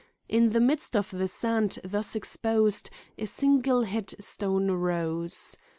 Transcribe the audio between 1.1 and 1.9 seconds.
the sand